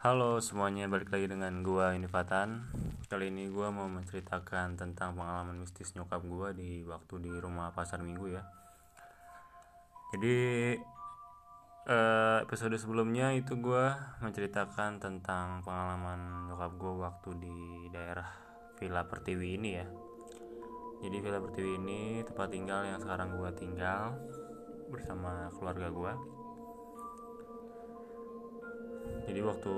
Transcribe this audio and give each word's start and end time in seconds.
Halo 0.00 0.40
semuanya, 0.40 0.88
balik 0.88 1.12
lagi 1.12 1.28
dengan 1.28 1.60
gua 1.60 1.92
Fatan. 2.08 2.72
Kali 3.12 3.28
ini 3.28 3.52
gua 3.52 3.68
mau 3.68 3.84
menceritakan 3.84 4.80
tentang 4.80 5.12
pengalaman 5.12 5.60
mistis 5.60 5.92
nyokap 5.92 6.24
gua 6.24 6.56
di 6.56 6.80
waktu 6.88 7.20
di 7.20 7.32
rumah 7.36 7.68
pasar 7.76 8.00
minggu 8.00 8.32
ya. 8.32 8.40
Jadi 10.16 10.72
eh, 11.84 12.38
episode 12.40 12.80
sebelumnya 12.80 13.36
itu 13.36 13.60
gua 13.60 14.16
menceritakan 14.24 15.04
tentang 15.04 15.60
pengalaman 15.68 16.48
nyokap 16.48 16.80
gua 16.80 17.12
waktu 17.12 17.36
di 17.36 17.56
daerah 17.92 18.32
Villa 18.80 19.04
Pertiwi 19.04 19.48
ini 19.60 19.70
ya. 19.76 19.84
Jadi 21.04 21.16
Villa 21.20 21.44
Pertiwi 21.44 21.76
ini 21.76 22.24
tempat 22.24 22.48
tinggal 22.48 22.88
yang 22.88 23.04
sekarang 23.04 23.36
gua 23.36 23.52
tinggal 23.52 24.16
bersama 24.88 25.52
keluarga 25.60 25.92
gua 25.92 26.39
jadi 29.28 29.40
waktu 29.46 29.74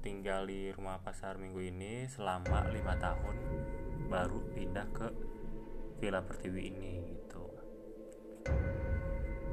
tinggal 0.02 0.48
di 0.48 0.74
rumah 0.74 0.98
pasar 1.04 1.38
minggu 1.38 1.62
ini 1.62 2.10
selama 2.10 2.66
lima 2.74 2.98
tahun 2.98 3.36
baru 4.08 4.40
pindah 4.56 4.88
ke 4.96 5.08
villa 6.00 6.24
pertiwi 6.24 6.62
ini 6.74 6.94
gitu. 7.12 7.46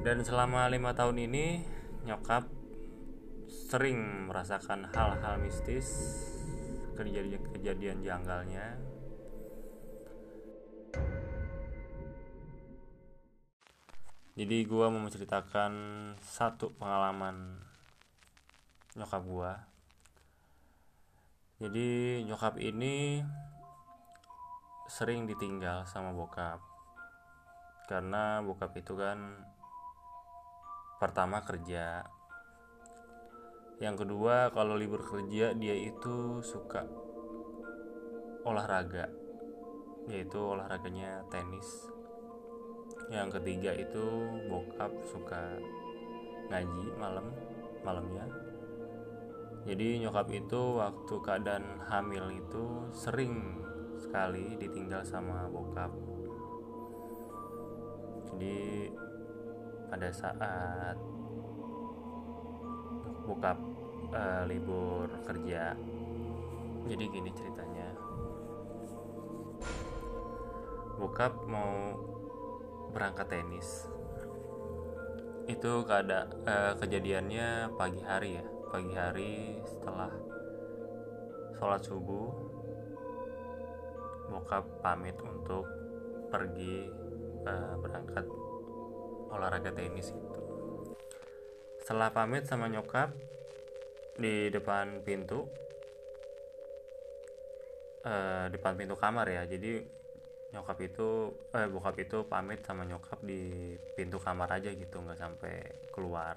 Dan 0.01 0.23
selama 0.23 0.65
lima 0.71 0.95
tahun 0.95 1.27
ini 1.27 1.67
nyokap 2.07 2.54
sering 3.55 4.27
merasakan 4.27 4.91
hal-hal 4.91 5.39
mistis 5.39 5.87
kejadian-kejadian 6.99 8.03
janggalnya. 8.03 8.75
Jadi 14.35 14.57
gue 14.67 14.85
mau 14.91 14.99
menceritakan 14.99 15.71
satu 16.19 16.75
pengalaman 16.75 17.63
nyokap 18.99 19.23
gue 19.23 19.75
jadi 21.55 22.19
nyokap 22.27 22.59
ini 22.59 23.23
sering 24.91 25.23
ditinggal 25.23 25.87
sama 25.87 26.11
bokap. 26.11 26.59
Karena 27.87 28.43
bokap 28.43 28.75
itu 28.75 28.91
kan 28.99 29.39
pertama 30.99 31.47
kerja 31.47 32.03
yang 33.83 33.99
kedua 33.99 34.55
kalau 34.55 34.79
libur 34.79 35.03
kerja 35.03 35.51
dia 35.51 35.75
itu 35.75 36.39
suka 36.39 36.87
olahraga. 38.47 39.11
Yaitu 40.05 40.37
olahraganya 40.37 41.25
tenis. 41.33 41.89
Yang 43.09 43.41
ketiga 43.41 43.73
itu 43.73 44.05
bokap 44.47 44.93
suka 45.09 45.57
ngaji 46.53 46.85
malam 46.95 47.27
malamnya. 47.81 48.25
Jadi 49.65 50.05
nyokap 50.05 50.29
itu 50.29 50.77
waktu 50.77 51.15
keadaan 51.25 51.81
hamil 51.89 52.29
itu 52.37 52.85
sering 52.93 53.65
sekali 53.97 54.53
ditinggal 54.61 55.01
sama 55.01 55.49
bokap. 55.49 55.89
Jadi 58.29 58.93
pada 59.89 60.09
saat 60.13 60.97
bokap 63.25 63.57
uh, 64.13 64.43
libur 64.45 65.09
kerja. 65.25 65.73
Jadi 66.85 67.03
gini 67.09 67.29
ceritanya. 67.33 67.89
Bokap 71.01 71.33
mau 71.49 71.97
berangkat 72.93 73.27
tenis. 73.27 73.89
Itu 75.49 75.83
keada 75.83 76.29
uh, 76.45 76.73
kejadiannya 76.77 77.73
pagi 77.75 78.01
hari 78.05 78.37
ya. 78.39 78.45
Pagi 78.69 78.93
hari 78.93 79.33
setelah 79.65 80.11
sholat 81.55 81.81
subuh 81.85 82.29
bokap 84.27 84.65
pamit 84.81 85.15
untuk 85.21 85.63
pergi 86.33 86.89
uh, 87.45 87.77
berangkat 87.79 88.25
olahraga 89.31 89.71
tenis 89.71 90.11
itu 90.11 90.44
setelah 91.85 92.09
pamit 92.09 92.49
sama 92.49 92.65
nyokap 92.65 93.13
di 94.17 94.49
depan 94.49 95.05
pintu 95.05 95.45
uh, 98.01 98.49
depan 98.49 98.73
pintu 98.73 98.97
kamar 98.97 99.29
ya. 99.29 99.45
Jadi 99.45 99.85
nyokap 100.49 100.81
itu 100.81 101.29
eh 101.53 101.69
bokap 101.69 101.93
itu 102.01 102.25
pamit 102.25 102.65
sama 102.65 102.89
nyokap 102.89 103.21
di 103.21 103.77
pintu 103.93 104.17
kamar 104.17 104.57
aja 104.57 104.73
gitu 104.73 104.97
nggak 104.97 105.21
sampai 105.21 105.61
keluar. 105.93 106.33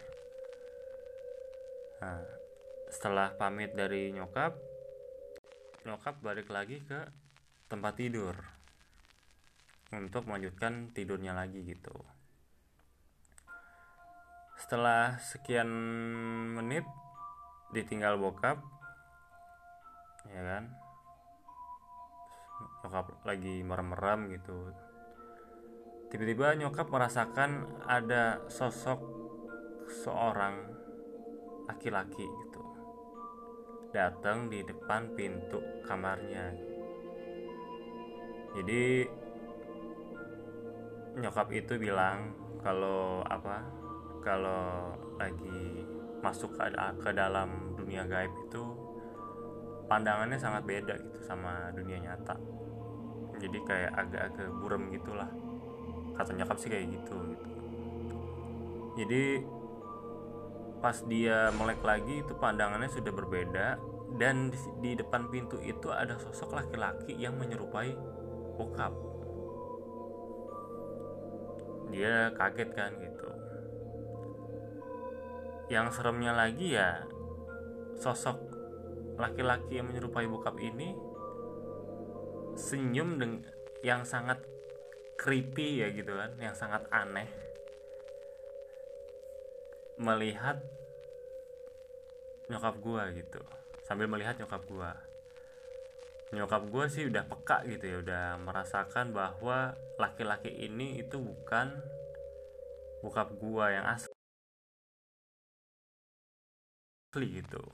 Nah 2.05 2.21
setelah 2.93 3.33
pamit 3.33 3.73
dari 3.73 4.13
nyokap 4.13 4.53
nyokap 5.89 6.21
balik 6.21 6.53
lagi 6.53 6.85
ke 6.85 7.09
tempat 7.73 7.97
tidur 7.97 8.37
untuk 9.97 10.29
melanjutkan 10.29 10.93
tidurnya 10.93 11.33
lagi 11.33 11.65
gitu 11.65 12.18
setelah 14.69 15.17
sekian 15.17 15.65
menit 16.53 16.85
ditinggal 17.73 18.21
bokap 18.21 18.61
ya 20.29 20.45
kan? 20.45 20.69
Nyokap 22.85 23.25
lagi 23.25 23.65
merem-merem 23.65 24.29
gitu. 24.37 24.69
Tiba-tiba 26.13 26.53
nyokap 26.61 26.85
merasakan 26.93 27.65
ada 27.89 28.45
sosok 28.53 29.01
seorang 30.05 30.69
laki-laki 31.65 32.29
gitu. 32.29 32.61
Datang 33.97 34.53
di 34.53 34.61
depan 34.69 35.17
pintu 35.17 35.65
kamarnya. 35.89 36.53
Jadi 38.53 38.85
nyokap 41.25 41.57
itu 41.57 41.81
bilang 41.81 42.37
kalau 42.61 43.25
apa 43.25 43.78
kalau 44.23 44.95
lagi 45.19 45.87
masuk 46.19 46.55
ke, 46.59 46.65
ke 46.99 47.11
dalam 47.15 47.75
dunia 47.79 48.05
gaib 48.07 48.31
itu 48.47 48.63
pandangannya 49.89 50.37
sangat 50.37 50.63
beda 50.67 50.95
gitu 50.99 51.19
sama 51.25 51.73
dunia 51.73 51.99
nyata. 52.03 52.37
Jadi 53.39 53.59
kayak 53.65 53.93
agak-agak 53.95 54.49
burem 54.59 54.91
gitulah. 54.93 55.31
Kata 56.19 56.35
nyokap 56.35 56.59
sih 56.59 56.71
kayak 56.71 56.91
gitu 56.91 57.17
gitu. 57.33 57.49
Jadi 58.99 59.25
pas 60.79 60.95
dia 61.07 61.55
melek 61.55 61.83
lagi 61.83 62.23
itu 62.23 62.33
pandangannya 62.35 62.91
sudah 62.91 63.13
berbeda. 63.15 63.67
Dan 64.09 64.49
di, 64.49 64.59
di 64.81 64.91
depan 64.97 65.29
pintu 65.29 65.61
itu 65.61 65.93
ada 65.93 66.17
sosok 66.17 66.57
laki-laki 66.57 67.13
yang 67.15 67.37
menyerupai 67.37 67.93
bokap. 68.57 68.91
Dia 71.93 72.33
kaget 72.37 72.71
kan 72.73 72.93
gitu 72.99 73.38
yang 75.69 75.93
seremnya 75.93 76.33
lagi 76.33 76.77
ya 76.77 77.05
sosok 78.01 78.41
laki-laki 79.21 79.83
yang 79.83 79.93
menyerupai 79.93 80.25
bokap 80.25 80.57
ini 80.63 80.97
senyum 82.59 83.21
dengan 83.21 83.45
yang 83.87 84.03
sangat 84.03 84.43
creepy 85.19 85.83
ya 85.83 85.91
gitu 85.95 86.15
kan 86.15 86.35
yang 86.39 86.55
sangat 86.55 86.87
aneh. 86.91 87.27
Melihat 89.99 90.63
nyokap 92.49 92.79
gua 92.79 93.11
gitu 93.13 93.43
sambil 93.83 94.07
melihat 94.07 94.39
nyokap 94.39 94.63
gua. 94.71 94.95
Nyokap 96.31 96.63
gua 96.71 96.87
sih 96.87 97.11
udah 97.11 97.27
peka 97.27 97.67
gitu 97.67 97.85
ya 97.85 97.97
udah 98.01 98.25
merasakan 98.39 99.11
bahwa 99.11 99.75
laki-laki 99.99 100.55
ini 100.55 101.03
itu 101.03 101.19
bukan 101.19 101.83
bokap 103.03 103.35
gua 103.39 103.75
yang 103.75 103.87
asli 103.87 104.08
gitu. 107.17 107.65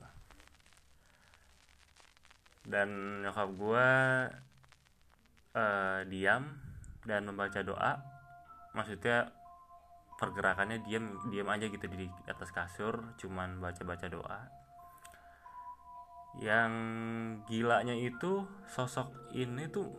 Dan 2.63 3.21
nyokap 3.21 3.49
gue 3.59 3.89
uh, 5.53 5.99
diam 6.07 6.43
dan 7.03 7.27
membaca 7.27 7.59
doa. 7.61 7.99
Maksudnya 8.71 9.29
pergerakannya 10.15 10.79
diam 10.87 11.19
diam 11.27 11.51
aja 11.51 11.67
gitu 11.67 11.85
di 11.91 12.07
atas 12.31 12.55
kasur 12.55 13.15
cuman 13.19 13.59
baca 13.59 13.83
baca 13.83 14.07
doa. 14.07 14.39
Yang 16.39 16.73
gilanya 17.47 17.95
itu 17.95 18.43
sosok 18.71 19.35
ini 19.35 19.67
tuh 19.67 19.91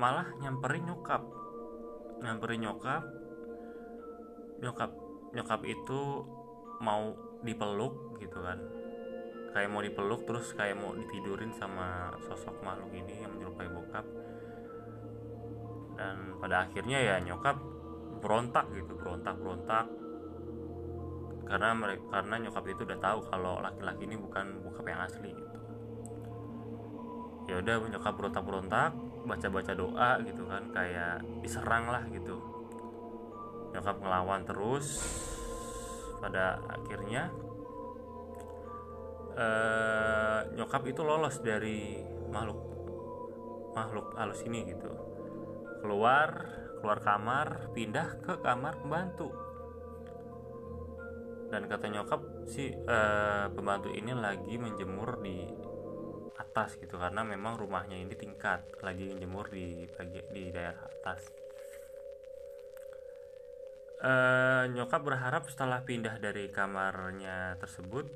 malah 0.00 0.32
nyamperin 0.40 0.88
nyokap. 0.88 1.22
Nyamperin 2.24 2.64
nyokap. 2.64 3.04
Nyokap 4.58 4.90
nyokap 5.36 5.60
itu 5.68 6.24
mau 6.80 7.27
dipeluk 7.42 8.18
gitu 8.18 8.38
kan. 8.42 8.58
Kayak 9.54 9.68
mau 9.72 9.82
dipeluk 9.82 10.22
terus 10.28 10.52
kayak 10.54 10.76
mau 10.78 10.92
ditidurin 10.94 11.50
sama 11.56 12.12
sosok 12.22 12.60
makhluk 12.62 12.92
ini 12.94 13.24
yang 13.24 13.32
menyerupai 13.34 13.68
bokap. 13.70 14.06
Dan 15.98 16.38
pada 16.38 16.68
akhirnya 16.68 16.98
ya 17.02 17.16
nyokap 17.18 17.58
berontak 18.18 18.66
gitu 18.74 18.98
berontak 18.98 19.38
berontak 19.38 19.86
karena 21.46 21.70
mereka 21.72 22.04
karena 22.12 22.34
nyokap 22.44 22.64
itu 22.66 22.82
udah 22.84 22.98
tahu 23.00 23.18
kalau 23.30 23.62
laki-laki 23.62 24.04
ini 24.04 24.16
bukan 24.20 24.60
bokap 24.62 24.84
yang 24.84 25.00
asli 25.00 25.32
gitu. 25.32 25.58
Ya 27.48 27.54
udah 27.64 27.74
nyokap 27.88 28.14
berontak 28.20 28.44
berontak 28.44 28.92
baca 29.24 29.48
baca 29.48 29.72
doa 29.72 30.10
gitu 30.28 30.44
kan 30.44 30.62
kayak 30.76 31.24
diserang 31.40 31.88
lah 31.88 32.04
gitu. 32.12 32.36
Nyokap 33.72 33.96
ngelawan 33.96 34.44
terus 34.44 34.86
pada 36.18 36.58
akhirnya 36.66 37.30
uh, 39.38 40.40
nyokap 40.52 40.82
itu 40.90 41.00
lolos 41.06 41.38
dari 41.40 42.02
makhluk 42.28 42.60
makhluk 43.72 44.06
halus 44.18 44.42
ini 44.42 44.66
gitu. 44.74 44.90
Keluar 45.82 46.30
keluar 46.82 46.98
kamar 47.02 47.70
pindah 47.74 48.18
ke 48.22 48.42
kamar 48.42 48.82
pembantu. 48.82 49.30
Dan 51.48 51.64
kata 51.64 51.86
nyokap 51.88 52.20
si 52.50 52.68
uh, 52.68 53.48
pembantu 53.48 53.88
ini 53.94 54.12
lagi 54.12 54.60
menjemur 54.60 55.22
di 55.24 55.48
atas 56.38 56.78
gitu 56.78 57.00
karena 57.00 57.26
memang 57.26 57.58
rumahnya 57.58 57.98
ini 57.98 58.14
tingkat 58.14 58.62
lagi 58.84 59.10
menjemur 59.10 59.48
di 59.50 59.88
bagi 59.90 60.22
di 60.30 60.54
daerah 60.54 60.86
atas 60.86 61.47
uh, 64.02 64.64
nyokap 64.70 65.02
berharap 65.02 65.46
setelah 65.50 65.82
pindah 65.82 66.18
dari 66.22 66.50
kamarnya 66.50 67.58
tersebut 67.58 68.06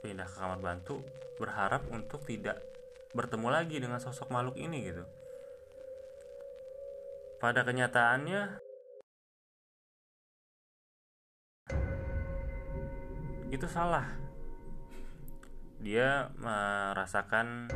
pindah 0.00 0.28
ke 0.28 0.36
kamar 0.38 0.60
bantu 0.60 1.02
berharap 1.36 1.84
untuk 1.92 2.24
tidak 2.24 2.60
bertemu 3.12 3.48
lagi 3.48 3.76
dengan 3.80 4.00
sosok 4.00 4.28
makhluk 4.28 4.56
ini 4.60 4.92
gitu. 4.92 5.04
Pada 7.36 7.64
kenyataannya 7.64 8.60
itu 13.52 13.66
salah. 13.68 14.08
Dia 15.76 16.32
merasakan 16.40 17.68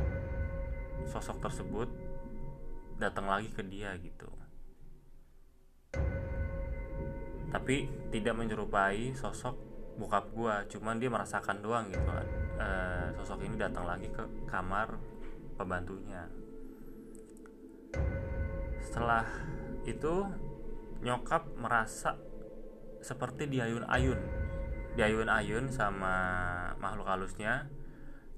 sosok 1.05 1.41
tersebut 1.45 1.89
datang 2.97 3.29
lagi 3.29 3.49
ke 3.53 3.65
dia 3.65 3.97
gitu 4.01 4.40
tapi 7.51 7.91
tidak 8.15 8.35
menyerupai 8.39 9.11
sosok 9.15 9.59
bokap 9.99 10.33
gua 10.33 10.65
cuman 10.71 10.97
dia 10.97 11.11
merasakan 11.13 11.61
doang 11.61 11.91
gitu 11.91 12.09
kan. 12.09 12.27
E, 12.57 12.69
sosok 13.21 13.45
ini 13.45 13.59
datang 13.61 13.85
lagi 13.85 14.09
ke 14.09 14.23
kamar 14.49 14.97
pembantunya. 15.59 16.25
Setelah 18.81 19.27
itu 19.85 20.25
nyokap 21.05 21.53
merasa 21.59 22.17
seperti 23.05 23.51
diayun-ayun. 23.51 24.21
Diayun-ayun 24.97 25.69
sama 25.69 26.15
makhluk 26.81 27.09
halusnya 27.09 27.69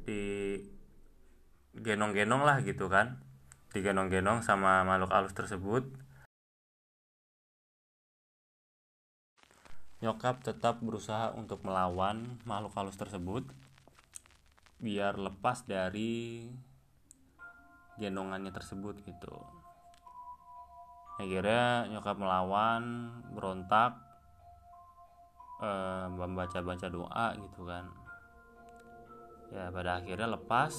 di 0.02 0.58
genong-genong 1.78 2.42
lah 2.42 2.58
gitu 2.66 2.90
kan. 2.90 3.22
Digenong-genong 3.70 4.42
sama 4.44 4.82
makhluk 4.82 5.14
halus 5.14 5.32
tersebut 5.32 6.01
Nyokap 10.02 10.42
tetap 10.42 10.82
berusaha 10.82 11.30
untuk 11.38 11.62
melawan 11.62 12.42
makhluk 12.42 12.74
halus 12.74 12.98
tersebut 12.98 13.46
biar 14.82 15.14
lepas 15.14 15.62
dari 15.62 16.50
gendongannya 18.02 18.50
tersebut 18.50 18.98
gitu. 19.06 19.30
Akhirnya 21.22 21.86
nyokap 21.86 22.18
melawan, 22.18 23.14
berontak, 23.30 23.94
eh, 25.62 26.10
membaca-baca 26.10 26.90
doa 26.90 27.26
gitu 27.38 27.62
kan. 27.62 27.86
Ya 29.54 29.70
pada 29.70 30.02
akhirnya 30.02 30.34
lepas 30.34 30.74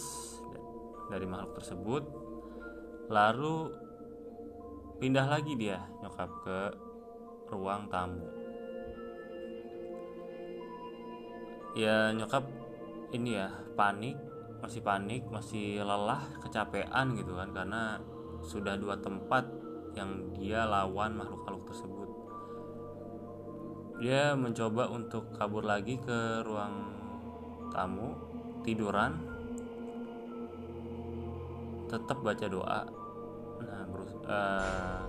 dari 1.07 1.23
makhluk 1.23 1.63
tersebut, 1.63 2.03
lalu 3.07 3.71
pindah 4.99 5.31
lagi 5.31 5.55
dia 5.55 5.79
nyokap 6.03 6.27
ke 6.43 6.59
ruang 7.55 7.87
tamu. 7.87 8.42
Ya 11.73 12.13
nyokap 12.13 12.45
ini 13.13 13.37
ya 13.37 13.49
panik 13.77 14.17
masih 14.63 14.79
panik 14.79 15.27
masih 15.27 15.83
lelah 15.83 16.23
kecapean 16.39 17.19
gitu 17.19 17.35
kan 17.35 17.51
karena 17.51 17.99
sudah 18.45 18.79
dua 18.79 18.95
tempat 18.99 19.45
yang 19.93 20.33
dia 20.33 20.65
lawan 20.65 21.13
makhluk 21.13 21.45
makhluk 21.45 21.69
tersebut. 21.69 22.09
Dia 24.01 24.33
mencoba 24.33 24.89
untuk 24.89 25.29
kabur 25.37 25.61
lagi 25.63 26.01
ke 26.01 26.41
ruang 26.41 26.91
tamu 27.73 28.13
tiduran 28.63 29.17
tetap 31.89 32.17
baca 32.25 32.45
doa 32.49 32.81
nah 33.61 33.81
berus 33.85 34.13
uh, 34.25 35.01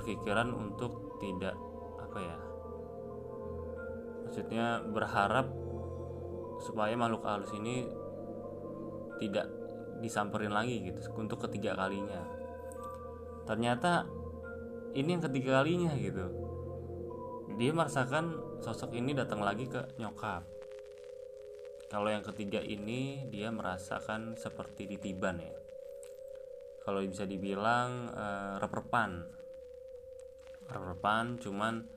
berpikiran 0.00 0.52
untuk 0.52 1.16
tidak 1.20 1.52
apa 2.00 2.18
ya 2.20 2.36
maksudnya 4.36 4.84
berharap 4.84 5.48
supaya 6.60 6.92
makhluk 6.92 7.24
halus 7.24 7.56
ini 7.56 7.88
tidak 9.16 9.48
disamperin 10.04 10.52
lagi 10.52 10.76
gitu 10.84 11.00
untuk 11.16 11.48
ketiga 11.48 11.72
kalinya. 11.72 12.20
Ternyata 13.48 14.04
ini 14.92 15.16
yang 15.16 15.24
ketiga 15.24 15.64
kalinya 15.64 15.96
gitu. 15.96 16.28
Dia 17.56 17.72
merasakan 17.72 18.60
sosok 18.60 18.92
ini 18.92 19.16
datang 19.16 19.40
lagi 19.40 19.72
ke 19.72 19.96
nyokap. 19.96 20.44
Kalau 21.88 22.12
yang 22.12 22.20
ketiga 22.20 22.60
ini 22.60 23.24
dia 23.32 23.48
merasakan 23.48 24.36
seperti 24.36 24.84
ditiban 24.84 25.40
ya. 25.40 25.56
Kalau 26.84 27.00
bisa 27.00 27.24
dibilang 27.24 28.12
uh, 28.12 28.60
reperpan. 28.60 29.24
Reperpan 30.68 31.40
cuman 31.40 31.88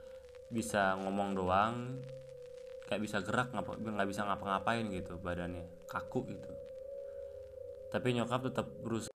bisa 0.47 0.95
ngomong 1.03 1.35
doang 1.35 1.99
kayak 2.89 3.05
bisa 3.05 3.21
gerak 3.21 3.53
nggak 3.53 4.09
bisa 4.09 4.25
ngapa-ngapain 4.25 4.89
gitu 4.89 5.21
badannya 5.21 5.61
kaku 5.85 6.25
gitu. 6.25 6.49
Tapi 7.93 8.17
nyokap 8.17 8.49
tetap 8.49 8.65
berusaha 8.81 9.09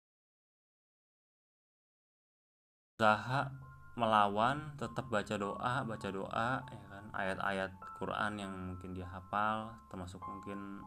melawan 3.97 4.76
tetap 4.76 5.09
baca 5.09 5.37
doa 5.37 5.85
baca 5.85 6.09
doa 6.09 6.64
ya 6.64 6.85
kan 6.88 7.05
ayat-ayat 7.12 7.73
Quran 8.00 8.33
yang 8.41 8.52
mungkin 8.52 8.97
dia 8.97 9.09
hafal 9.09 9.73
termasuk 9.88 10.21
mungkin 10.21 10.85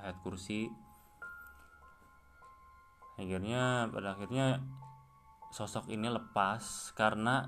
ayat 0.00 0.16
kursi. 0.24 0.72
Akhirnya 3.20 3.92
pada 3.92 4.16
akhirnya 4.16 4.64
sosok 5.52 5.92
ini 5.92 6.08
lepas 6.08 6.96
karena 6.96 7.44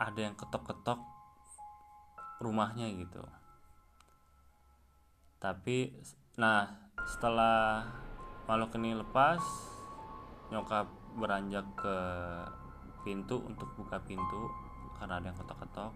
ada 0.00 0.20
yang 0.24 0.32
ketok-ketok 0.40 1.04
rumahnya 2.40 2.88
gitu 2.96 3.20
tapi 5.38 5.94
nah 6.38 6.66
setelah 7.06 7.86
makhluk 8.50 8.74
ini 8.78 8.98
lepas 8.98 9.42
nyokap 10.50 10.86
beranjak 11.18 11.66
ke 11.78 11.96
pintu 13.06 13.40
untuk 13.46 13.70
buka 13.78 14.02
pintu 14.02 14.50
karena 14.98 15.22
ada 15.22 15.30
yang 15.30 15.38
ketok-ketok. 15.38 15.92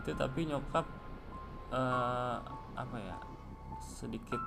Itu 0.00 0.10
tapi 0.16 0.48
nyokap 0.48 0.86
uh, 1.70 2.40
apa 2.72 2.96
ya 2.96 3.16
sedikit 3.82 4.40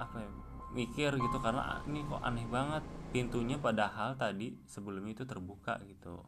apa 0.00 0.16
ya 0.16 0.30
mikir 0.70 1.10
gitu 1.18 1.38
karena 1.42 1.82
ini 1.90 2.06
kok 2.06 2.22
aneh 2.22 2.46
banget 2.46 2.82
pintunya 3.10 3.58
padahal 3.58 4.14
tadi 4.14 4.54
sebelum 4.70 5.02
itu 5.10 5.26
terbuka 5.26 5.82
gitu 5.82 6.22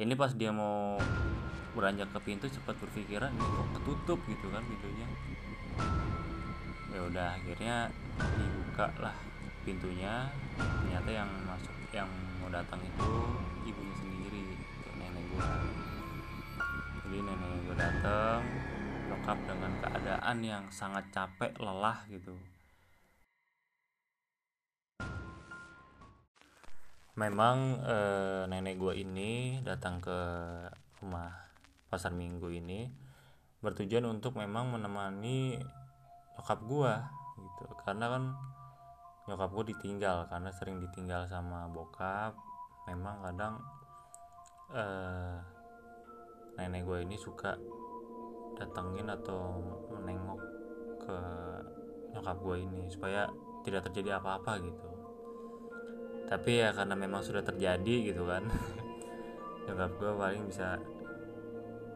ini 0.00 0.16
pas 0.16 0.32
dia 0.32 0.48
mau 0.48 0.96
beranjak 1.76 2.08
ke 2.16 2.20
pintu 2.24 2.48
cepat 2.48 2.72
berpikiran 2.80 3.28
ini 3.36 3.44
kok 3.44 3.68
ketutup? 3.76 4.18
gitu 4.24 4.46
kan 4.48 4.64
pintunya. 4.64 5.06
Ya 6.90 7.00
udah 7.04 7.28
akhirnya 7.36 7.76
dibuka 8.16 8.88
lah 8.96 9.16
pintunya. 9.68 10.24
Ternyata 10.56 11.10
yang 11.12 11.30
masuk 11.44 11.76
yang 11.92 12.08
mau 12.40 12.48
datang 12.48 12.80
itu 12.80 13.10
ibunya 13.68 13.94
sendiri 14.00 14.40
gitu, 14.56 14.88
nenek 14.96 15.24
gua. 15.36 15.48
Jadi 17.04 17.18
nenek 17.20 17.50
gua 17.68 17.76
datang 17.76 18.40
lengkap 19.12 19.38
dengan 19.44 19.72
keadaan 19.84 20.36
yang 20.40 20.64
sangat 20.72 21.04
capek 21.12 21.52
lelah 21.60 22.00
gitu 22.08 22.32
memang 27.20 27.84
e, 27.84 27.96
nenek 28.48 28.80
gue 28.80 29.04
ini 29.04 29.60
datang 29.60 30.00
ke 30.00 30.18
rumah 31.04 31.28
pasar 31.92 32.16
minggu 32.16 32.48
ini 32.48 32.88
bertujuan 33.60 34.08
untuk 34.08 34.40
memang 34.40 34.72
menemani 34.72 35.60
nyokap 36.32 36.64
gue 36.64 36.92
gitu. 37.44 37.64
Karena 37.84 38.08
kan 38.08 38.24
nyokap 39.28 39.52
gue 39.52 39.64
ditinggal 39.76 40.32
karena 40.32 40.48
sering 40.56 40.80
ditinggal 40.80 41.28
sama 41.28 41.68
bokap. 41.68 42.32
Memang 42.88 43.20
kadang 43.20 43.54
e, 44.72 44.84
nenek 46.56 46.88
gue 46.88 47.04
ini 47.04 47.20
suka 47.20 47.52
datengin 48.56 49.12
atau 49.12 49.60
menengok 49.92 50.40
ke 51.04 51.18
nyokap 52.16 52.36
gue 52.40 52.56
ini 52.64 52.88
supaya 52.88 53.28
tidak 53.60 53.92
terjadi 53.92 54.16
apa-apa 54.16 54.56
gitu 54.64 54.89
tapi 56.30 56.62
ya 56.62 56.70
karena 56.70 56.94
memang 56.94 57.26
sudah 57.26 57.42
terjadi 57.42 58.14
gitu 58.14 58.22
kan. 58.22 58.46
Nyokap 59.66 59.90
gue 59.98 60.12
paling 60.14 60.46
bisa 60.46 60.78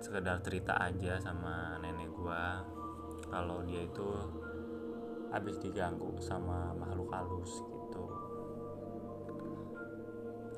sekedar 0.03 0.43
cerita 0.43 0.75
aja 0.75 1.23
sama 1.23 1.79
nenek 1.79 2.11
gue 2.11 2.45
kalau 3.31 3.63
dia 3.63 3.87
itu 3.87 4.11
habis 5.31 5.57
diganggu 5.63 6.19
sama 6.19 6.75
makhluk 6.75 7.15
halus 7.15 7.63
gitu. 7.63 8.05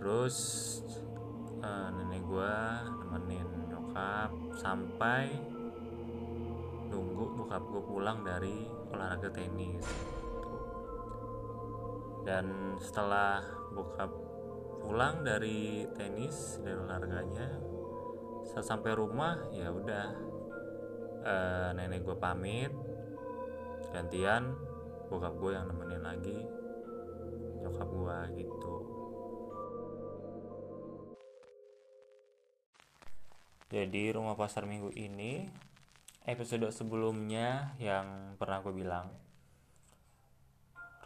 Terus 0.01 0.37
uh, 1.61 1.93
nenek 1.93 2.25
gue 2.25 2.55
nemenin 3.05 3.49
nyokap 3.69 4.33
sampai 4.57 5.37
nunggu 6.89 7.45
bokap 7.45 7.61
gue 7.61 7.83
pulang 7.85 8.25
dari 8.25 8.65
olahraga 8.89 9.29
tenis 9.29 10.16
dan 12.27 12.75
setelah 12.83 13.47
bokap 13.71 14.11
pulang 14.83 15.23
dari 15.23 15.87
tenis 15.95 16.59
dari 16.59 16.75
olahraganya 16.75 17.49
saat 18.51 18.67
sampai 18.67 18.99
rumah 18.99 19.47
ya 19.55 19.71
udah 19.71 20.07
e, 21.23 21.35
nenek 21.79 22.03
gue 22.03 22.19
pamit. 22.19 22.75
Gantian 23.95 24.59
bokap 25.07 25.39
gue 25.39 25.55
yang 25.55 25.71
nemenin 25.71 26.03
lagi 26.03 26.39
nyokap 27.63 27.89
gue 27.89 28.19
gitu. 28.43 28.75
Jadi 33.67 34.15
rumah 34.15 34.39
pasar 34.39 34.67
minggu 34.67 34.95
ini 34.95 35.47
episode 36.27 36.71
sebelumnya 36.71 37.75
yang 37.83 38.39
pernah 38.39 38.63
gue 38.63 38.75
bilang 38.75 39.26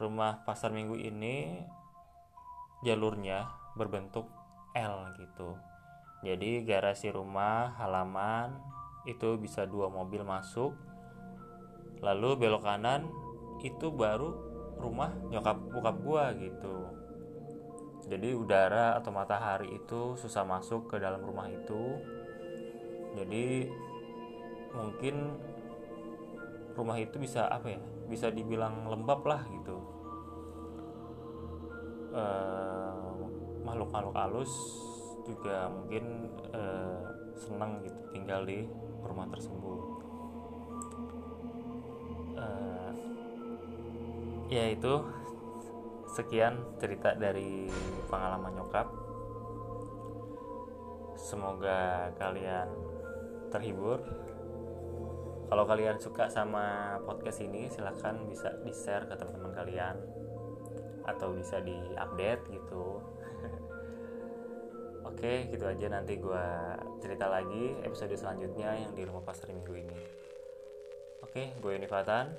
rumah 0.01 0.41
pasar 0.49 0.73
minggu 0.73 0.97
ini 0.97 1.61
jalurnya 2.81 3.53
berbentuk 3.77 4.25
L 4.73 5.13
gitu. 5.21 5.61
Jadi 6.25 6.65
garasi 6.65 7.13
rumah 7.13 7.77
halaman 7.77 8.57
itu 9.05 9.37
bisa 9.37 9.69
dua 9.69 9.93
mobil 9.93 10.25
masuk. 10.25 10.73
Lalu 12.01 12.41
belok 12.41 12.65
kanan 12.65 13.13
itu 13.61 13.93
baru 13.93 14.33
rumah 14.81 15.13
nyokap 15.29 15.61
bokap 15.69 15.97
gua 16.01 16.33
gitu. 16.33 16.89
Jadi 18.09 18.33
udara 18.33 18.97
atau 18.97 19.13
matahari 19.13 19.77
itu 19.77 20.17
susah 20.17 20.49
masuk 20.49 20.89
ke 20.89 20.97
dalam 20.97 21.21
rumah 21.21 21.53
itu. 21.53 22.01
Jadi 23.21 23.69
mungkin 24.73 25.37
rumah 26.73 26.97
itu 26.97 27.21
bisa 27.21 27.45
apa 27.53 27.77
ya 27.77 27.83
bisa 28.11 28.27
dibilang 28.35 28.91
lembab 28.91 29.23
lah 29.23 29.47
gitu. 29.55 29.79
Uh, 32.11 33.31
makhluk-makhluk 33.63 34.19
halus 34.19 34.51
juga 35.23 35.71
mungkin 35.71 36.27
uh, 36.51 37.07
senang 37.39 37.79
gitu 37.87 38.01
tinggal 38.11 38.43
di 38.43 38.67
rumah 39.07 39.31
tersebut. 39.31 39.81
Uh, 42.35 42.91
ya 44.51 44.75
itu. 44.75 44.95
Sekian 46.11 46.59
cerita 46.83 47.15
dari 47.15 47.71
pengalaman 48.11 48.51
nyokap. 48.59 48.91
Semoga 51.15 52.11
kalian 52.19 52.67
terhibur 53.55 54.03
kalau 55.51 55.67
kalian 55.67 55.99
suka 55.99 56.31
sama 56.31 56.97
podcast 57.03 57.43
ini 57.43 57.67
silahkan 57.67 58.15
bisa 58.31 58.55
di 58.63 58.71
share 58.71 59.11
ke 59.11 59.19
teman-teman 59.19 59.51
kalian 59.51 59.99
atau 61.11 61.35
bisa 61.35 61.59
di 61.59 61.75
update 61.99 62.47
gitu 62.55 63.03
Oke, 65.11 65.51
gitu 65.51 65.67
aja 65.67 65.91
nanti 65.91 66.23
gue 66.23 66.47
cerita 67.03 67.27
lagi 67.27 67.75
episode 67.83 68.15
selanjutnya 68.15 68.79
yang 68.79 68.93
di 68.95 69.03
rumah 69.03 69.27
pasar 69.27 69.51
minggu 69.51 69.75
ini. 69.75 70.01
Oke, 71.25 71.51
gue 71.59 71.71
Yuni 71.75 71.89
Fatan. 71.91 72.31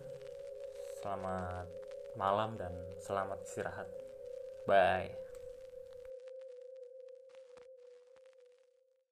Selamat 1.02 1.68
malam 2.16 2.56
dan 2.56 2.72
selamat 3.02 3.44
istirahat. 3.44 3.90
Bye. 4.70 5.31